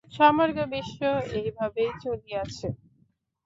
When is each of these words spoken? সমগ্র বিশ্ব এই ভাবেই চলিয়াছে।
সমগ্র 0.11 0.57
বিশ্ব 0.73 0.99
এই 1.31 1.47
ভাবেই 1.57 1.91
চলিয়াছে। 2.03 2.67